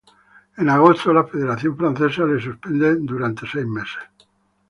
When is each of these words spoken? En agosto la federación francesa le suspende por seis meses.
En 0.57 0.67
agosto 0.67 1.13
la 1.13 1.25
federación 1.27 1.77
francesa 1.77 2.25
le 2.25 2.41
suspende 2.41 2.95
por 3.07 3.47
seis 3.47 3.67
meses. 3.67 4.03